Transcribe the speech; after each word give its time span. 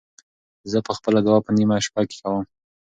زه 0.71 0.77
به 0.85 0.91
خپله 0.97 1.19
دعا 1.25 1.37
په 1.45 1.51
نیمه 1.57 1.77
شپه 1.85 2.01
کې 2.09 2.17
کوم. 2.23 2.43